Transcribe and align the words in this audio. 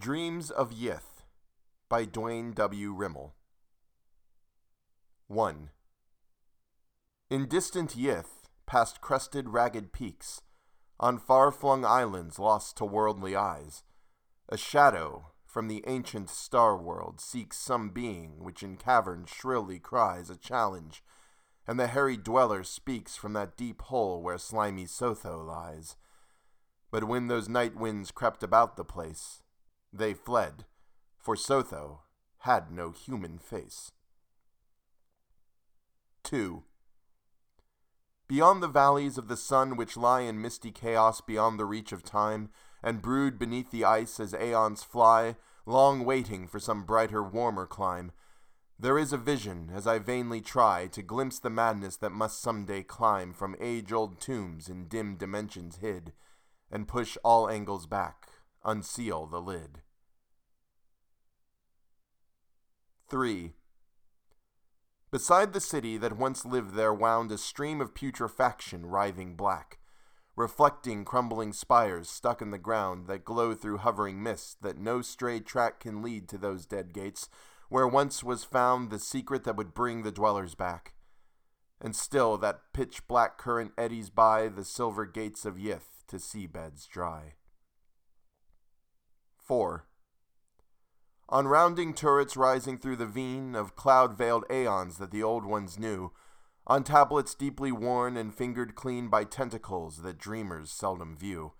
Dreams 0.00 0.50
of 0.50 0.70
Yith 0.70 1.24
by 1.90 2.06
Duane 2.06 2.52
W. 2.52 2.96
Rimel. 2.96 3.32
1. 5.28 5.68
In 7.28 7.46
distant 7.46 7.90
Yith, 7.90 8.48
past 8.64 9.02
crested, 9.02 9.50
ragged 9.50 9.92
peaks, 9.92 10.40
on 10.98 11.18
far 11.18 11.52
flung 11.52 11.84
islands 11.84 12.38
lost 12.38 12.78
to 12.78 12.86
worldly 12.86 13.36
eyes, 13.36 13.82
a 14.48 14.56
shadow 14.56 15.32
from 15.44 15.68
the 15.68 15.84
ancient 15.86 16.30
star 16.30 16.78
world 16.78 17.20
seeks 17.20 17.58
some 17.58 17.90
being 17.90 18.42
which 18.42 18.62
in 18.62 18.78
caverns 18.78 19.28
shrilly 19.28 19.78
cries 19.78 20.30
a 20.30 20.36
challenge, 20.36 21.04
and 21.66 21.78
the 21.78 21.88
hairy 21.88 22.16
dweller 22.16 22.64
speaks 22.64 23.16
from 23.16 23.34
that 23.34 23.54
deep 23.54 23.82
hole 23.82 24.22
where 24.22 24.38
slimy 24.38 24.86
Sotho 24.86 25.46
lies. 25.46 25.96
But 26.90 27.04
when 27.04 27.26
those 27.26 27.50
night 27.50 27.76
winds 27.76 28.10
crept 28.10 28.42
about 28.42 28.76
the 28.76 28.84
place, 28.84 29.42
they 29.92 30.14
fled, 30.14 30.64
for 31.18 31.34
Sotho 31.36 32.00
had 32.38 32.70
no 32.70 32.90
human 32.90 33.38
face. 33.38 33.92
2. 36.24 36.62
Beyond 38.28 38.62
the 38.62 38.68
valleys 38.68 39.18
of 39.18 39.28
the 39.28 39.36
sun 39.36 39.76
which 39.76 39.96
lie 39.96 40.20
in 40.20 40.40
misty 40.40 40.70
chaos 40.70 41.20
beyond 41.20 41.58
the 41.58 41.64
reach 41.64 41.92
of 41.92 42.02
time, 42.02 42.50
and 42.82 43.02
brood 43.02 43.38
beneath 43.38 43.70
the 43.70 43.84
ice 43.84 44.20
as 44.20 44.32
aeons 44.34 44.82
fly, 44.82 45.36
long 45.66 46.04
waiting 46.04 46.46
for 46.46 46.60
some 46.60 46.84
brighter, 46.84 47.22
warmer 47.22 47.66
clime, 47.66 48.12
there 48.78 48.98
is 48.98 49.12
a 49.12 49.18
vision 49.18 49.70
as 49.74 49.86
I 49.86 49.98
vainly 49.98 50.40
try 50.40 50.86
to 50.86 51.02
glimpse 51.02 51.38
the 51.38 51.50
madness 51.50 51.96
that 51.96 52.12
must 52.12 52.40
some 52.40 52.64
day 52.64 52.82
climb 52.82 53.34
from 53.34 53.54
age 53.60 53.92
old 53.92 54.20
tombs 54.20 54.70
in 54.70 54.88
dim 54.88 55.16
dimensions 55.16 55.76
hid, 55.82 56.14
and 56.70 56.88
push 56.88 57.18
all 57.22 57.50
angles 57.50 57.84
back, 57.86 58.28
unseal 58.64 59.26
the 59.26 59.42
lid. 59.42 59.82
3. 63.10 63.52
Beside 65.10 65.52
the 65.52 65.60
city 65.60 65.96
that 65.96 66.16
once 66.16 66.44
lived 66.44 66.74
there 66.74 66.94
wound 66.94 67.32
a 67.32 67.38
stream 67.38 67.80
of 67.80 67.92
putrefaction 67.92 68.86
writhing 68.86 69.34
black, 69.34 69.80
reflecting 70.36 71.04
crumbling 71.04 71.52
spires 71.52 72.08
stuck 72.08 72.40
in 72.40 72.52
the 72.52 72.58
ground 72.58 73.08
that 73.08 73.24
glow 73.24 73.52
through 73.52 73.78
hovering 73.78 74.22
mist 74.22 74.62
that 74.62 74.78
no 74.78 75.02
stray 75.02 75.40
track 75.40 75.80
can 75.80 76.02
lead 76.02 76.28
to 76.28 76.38
those 76.38 76.66
dead 76.66 76.92
gates 76.92 77.28
where 77.68 77.88
once 77.88 78.22
was 78.22 78.44
found 78.44 78.90
the 78.90 78.98
secret 79.00 79.42
that 79.42 79.56
would 79.56 79.74
bring 79.74 80.04
the 80.04 80.12
dwellers 80.12 80.54
back. 80.54 80.94
And 81.80 81.96
still 81.96 82.38
that 82.38 82.60
pitch 82.72 83.08
black 83.08 83.38
current 83.38 83.72
eddies 83.76 84.08
by 84.08 84.46
the 84.46 84.64
silver 84.64 85.04
gates 85.04 85.44
of 85.44 85.56
Yith 85.56 86.04
to 86.06 86.16
seabeds 86.16 86.88
dry. 86.88 87.34
4. 89.38 89.84
On 91.30 91.46
rounding 91.46 91.94
turrets 91.94 92.36
rising 92.36 92.76
through 92.76 92.96
the 92.96 93.06
veen 93.06 93.54
of 93.54 93.76
cloud 93.76 94.18
veiled 94.18 94.44
aeons 94.50 94.98
that 94.98 95.12
the 95.12 95.22
old 95.22 95.44
ones 95.44 95.78
knew, 95.78 96.10
on 96.66 96.82
tablets 96.82 97.36
deeply 97.36 97.70
worn 97.70 98.16
and 98.16 98.34
fingered 98.34 98.74
clean 98.74 99.08
by 99.08 99.22
tentacles 99.22 100.02
that 100.02 100.18
dreamers 100.18 100.72
seldom 100.72 101.16
view. 101.16 101.52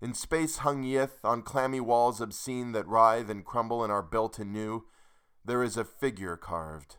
In 0.00 0.14
space 0.14 0.58
hung 0.58 0.82
Yith, 0.82 1.22
on 1.22 1.42
clammy 1.42 1.78
walls 1.78 2.22
obscene 2.22 2.72
that 2.72 2.88
writhe 2.88 3.28
and 3.28 3.44
crumble 3.44 3.84
and 3.84 3.92
are 3.92 4.02
built 4.02 4.38
anew, 4.38 4.86
there 5.44 5.62
is 5.62 5.76
a 5.76 5.84
figure 5.84 6.36
carved. 6.36 6.96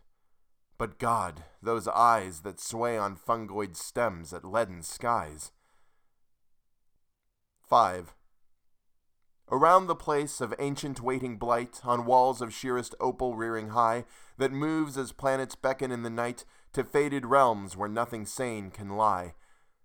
But 0.78 1.00
God, 1.00 1.44
those 1.62 1.88
eyes 1.88 2.42
that 2.42 2.60
sway 2.60 2.98
on 2.98 3.16
fungoid 3.16 3.76
stems 3.76 4.34
at 4.34 4.46
leaden 4.46 4.84
skies. 4.84 5.52
5. 7.62 8.14
Around 9.52 9.88
the 9.88 9.96
place 9.96 10.42
of 10.42 10.54
ancient 10.58 11.02
waiting 11.02 11.38
blight, 11.38 11.82
on 11.84 12.06
walls 12.06 12.42
of 12.42 12.54
sheerest 12.54 12.96
opal 13.00 13.36
rearing 13.36 13.70
high, 13.70 14.06
that 14.38 14.52
moves 14.52 14.98
as 14.98 15.12
planets 15.12 15.56
beckon 15.56 15.92
in 15.92 16.04
the 16.04 16.10
night 16.10 16.46
to 16.74 16.84
faded 16.84 17.26
realms 17.26 17.78
where 17.78 17.90
nothing 17.90 18.26
sane 18.26 18.72
can 18.72 18.96
lie. 18.96 19.36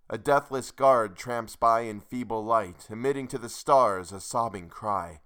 A 0.08 0.16
deathless 0.16 0.70
guard 0.70 1.16
tramps 1.16 1.54
by 1.54 1.80
in 1.80 2.00
feeble 2.00 2.42
light, 2.42 2.86
emitting 2.88 3.28
to 3.28 3.38
the 3.38 3.50
stars 3.50 4.10
a 4.10 4.20
sobbing 4.20 4.68
cry. 4.68 5.20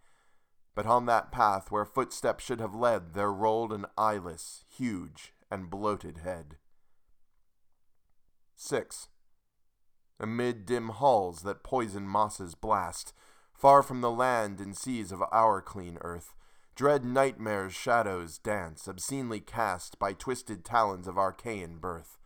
But 0.74 0.86
on 0.86 1.06
that 1.06 1.30
path 1.30 1.70
where 1.70 1.84
footsteps 1.84 2.42
should 2.42 2.60
have 2.60 2.74
led, 2.74 3.14
there 3.14 3.32
rolled 3.32 3.72
an 3.72 3.86
eyeless, 3.96 4.64
huge, 4.68 5.34
and 5.50 5.70
bloated 5.70 6.18
head. 6.18 6.56
6. 8.56 9.08
Amid 10.18 10.66
dim 10.66 10.88
halls 10.88 11.42
that 11.42 11.62
poison 11.62 12.06
mosses 12.06 12.54
blast, 12.54 13.12
far 13.62 13.80
from 13.80 14.00
the 14.00 14.10
land 14.10 14.58
and 14.58 14.76
seas 14.76 15.12
of 15.12 15.22
our 15.30 15.62
clean 15.62 15.96
earth, 16.00 16.34
Dread 16.74 17.04
nightmares' 17.04 17.72
shadows 17.72 18.38
dance, 18.38 18.88
obscenely 18.88 19.38
cast 19.38 20.00
by 20.00 20.14
twisted 20.14 20.64
talons 20.64 21.06
of 21.06 21.16
archaean 21.16 21.78
birth. 21.78 22.18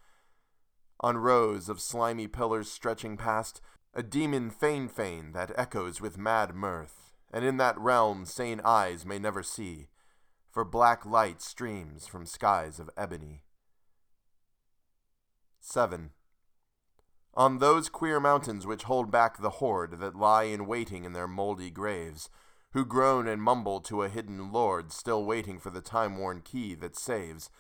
On 1.00 1.18
rows 1.18 1.68
of 1.68 1.78
slimy 1.78 2.26
pillars 2.26 2.70
stretching 2.70 3.18
past, 3.18 3.60
a 3.92 4.02
demon 4.02 4.48
fein 4.48 4.88
fein 4.88 5.32
that 5.32 5.52
echoes 5.58 6.00
with 6.00 6.16
mad 6.16 6.54
mirth, 6.54 7.12
and 7.30 7.44
in 7.44 7.58
that 7.58 7.78
realm 7.78 8.24
sane 8.24 8.62
eyes 8.64 9.04
may 9.04 9.18
never 9.18 9.42
see, 9.42 9.88
for 10.50 10.64
black 10.64 11.04
light 11.04 11.42
streams 11.42 12.06
from 12.06 12.24
skies 12.24 12.80
of 12.80 12.88
ebony. 12.96 13.42
7. 15.60 16.12
On 17.36 17.58
those 17.58 17.90
queer 17.90 18.18
mountains 18.18 18.66
which 18.66 18.84
hold 18.84 19.10
back 19.10 19.38
the 19.38 19.50
horde 19.50 20.00
that 20.00 20.16
lie 20.16 20.44
in 20.44 20.66
waiting 20.66 21.04
in 21.04 21.12
their 21.12 21.28
mouldy 21.28 21.70
graves, 21.70 22.30
who 22.72 22.84
groan 22.84 23.28
and 23.28 23.42
mumble 23.42 23.80
to 23.82 24.02
a 24.02 24.08
hidden 24.08 24.50
lord 24.52 24.90
still 24.90 25.22
waiting 25.22 25.58
for 25.58 25.68
the 25.68 25.82
time 25.82 26.16
worn 26.16 26.40
key 26.40 26.74
that 26.74 26.96
saves. 26.96 27.50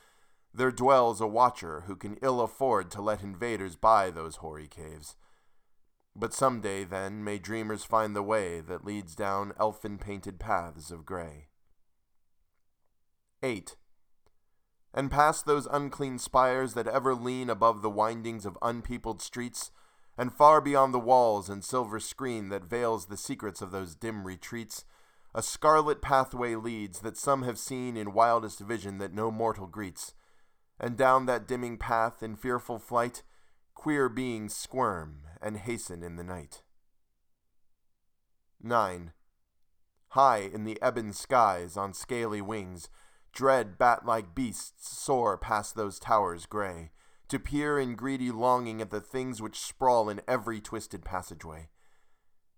There 0.54 0.70
dwells 0.70 1.20
a 1.20 1.26
watcher 1.26 1.82
who 1.82 1.94
can 1.94 2.16
ill 2.22 2.40
afford 2.40 2.90
to 2.92 3.02
let 3.02 3.22
invaders 3.22 3.76
buy 3.76 4.10
those 4.10 4.36
hoary 4.36 4.66
caves. 4.66 5.14
But 6.14 6.32
some 6.32 6.62
day, 6.62 6.84
then, 6.84 7.22
may 7.22 7.38
dreamers 7.38 7.84
find 7.84 8.16
the 8.16 8.22
way 8.22 8.62
that 8.62 8.86
leads 8.86 9.14
down 9.14 9.52
elfin 9.60 9.98
painted 9.98 10.40
paths 10.40 10.90
of 10.90 11.04
gray. 11.04 11.48
8. 13.42 13.76
And 14.96 15.10
past 15.10 15.44
those 15.44 15.66
unclean 15.66 16.18
spires 16.18 16.72
that 16.72 16.88
ever 16.88 17.14
lean 17.14 17.50
above 17.50 17.82
the 17.82 17.90
windings 17.90 18.46
of 18.46 18.56
unpeopled 18.62 19.20
streets, 19.20 19.70
and 20.16 20.32
far 20.32 20.62
beyond 20.62 20.94
the 20.94 20.98
walls 20.98 21.50
and 21.50 21.62
silver 21.62 22.00
screen 22.00 22.48
that 22.48 22.64
veils 22.64 23.06
the 23.06 23.18
secrets 23.18 23.60
of 23.60 23.70
those 23.70 23.94
dim 23.94 24.26
retreats, 24.26 24.86
a 25.34 25.42
scarlet 25.42 26.00
pathway 26.00 26.54
leads 26.54 27.00
that 27.00 27.18
some 27.18 27.42
have 27.42 27.58
seen 27.58 27.94
in 27.94 28.14
wildest 28.14 28.60
vision 28.60 28.96
that 28.96 29.12
no 29.12 29.30
mortal 29.30 29.66
greets. 29.66 30.14
And 30.80 30.96
down 30.96 31.26
that 31.26 31.46
dimming 31.46 31.76
path 31.76 32.22
in 32.22 32.34
fearful 32.34 32.78
flight, 32.78 33.22
queer 33.74 34.08
beings 34.08 34.56
squirm 34.56 35.24
and 35.42 35.58
hasten 35.58 36.02
in 36.02 36.16
the 36.16 36.24
night. 36.24 36.62
9. 38.62 39.12
High 40.08 40.38
in 40.38 40.64
the 40.64 40.78
ebon 40.82 41.12
skies, 41.12 41.76
on 41.76 41.92
scaly 41.92 42.40
wings, 42.40 42.88
dread 43.36 43.78
bat 43.78 44.04
like 44.04 44.34
beasts 44.34 44.98
soar 44.98 45.38
past 45.38 45.76
those 45.76 46.00
towers 46.00 46.46
gray, 46.46 46.90
to 47.28 47.38
peer 47.38 47.78
in 47.78 47.94
greedy 47.94 48.32
longing 48.32 48.80
at 48.80 48.90
the 48.90 49.00
things 49.00 49.40
which 49.40 49.60
sprawl 49.60 50.08
in 50.08 50.20
every 50.26 50.60
twisted 50.60 51.04
passageway 51.04 51.68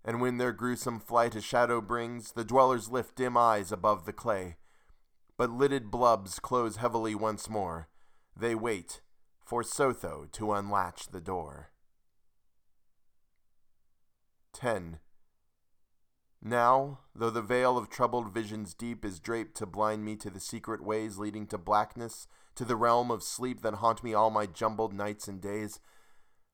and 0.08 0.22
when 0.22 0.38
their 0.38 0.52
gruesome 0.52 0.98
flight 0.98 1.34
a 1.34 1.40
shadow 1.42 1.82
brings, 1.82 2.32
the 2.32 2.42
dwellers 2.42 2.88
lift 2.88 3.16
dim 3.16 3.36
eyes 3.36 3.70
above 3.70 4.06
the 4.06 4.12
clay. 4.12 4.56
But 5.36 5.50
lidded 5.50 5.90
blubs 5.90 6.38
close 6.38 6.76
heavily 6.76 7.14
once 7.14 7.50
more. 7.50 7.88
They 8.34 8.54
wait 8.54 9.02
for 9.44 9.62
Sotho 9.62 10.30
to 10.32 10.52
unlatch 10.54 11.08
the 11.08 11.20
door. 11.20 11.72
10. 14.54 14.98
Now, 16.40 17.00
though 17.14 17.30
the 17.30 17.42
veil 17.42 17.76
of 17.76 17.90
troubled 17.90 18.32
visions 18.32 18.72
deep 18.72 19.04
is 19.04 19.18
draped 19.18 19.56
to 19.56 19.66
blind 19.66 20.04
me 20.04 20.16
to 20.16 20.30
the 20.30 20.40
secret 20.40 20.82
ways 20.82 21.18
leading 21.18 21.46
to 21.48 21.58
blackness, 21.58 22.28
to 22.54 22.64
the 22.64 22.76
realm 22.76 23.10
of 23.10 23.22
sleep 23.22 23.62
that 23.62 23.74
haunt 23.74 24.04
me 24.04 24.14
all 24.14 24.30
my 24.30 24.46
jumbled 24.46 24.92
nights 24.92 25.26
and 25.26 25.40
days, 25.40 25.80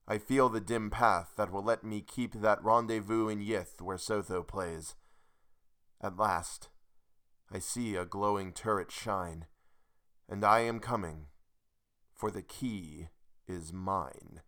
I 0.06 0.18
feel 0.18 0.48
the 0.48 0.60
dim 0.60 0.90
path 0.90 1.32
that 1.36 1.50
will 1.50 1.62
let 1.62 1.84
me 1.84 2.00
keep 2.00 2.34
that 2.34 2.62
rendezvous 2.62 3.28
in 3.28 3.40
Yith 3.40 3.80
where 3.80 3.96
Sotho 3.96 4.46
plays. 4.46 4.94
At 6.00 6.16
last, 6.16 6.68
I 7.50 7.58
see 7.58 7.96
a 7.96 8.04
glowing 8.04 8.52
turret 8.52 8.90
shine, 8.90 9.46
and 10.28 10.44
I 10.44 10.60
am 10.60 10.80
coming, 10.80 11.26
for 12.12 12.30
the 12.30 12.42
key 12.42 13.08
is 13.46 13.72
mine. 13.72 14.40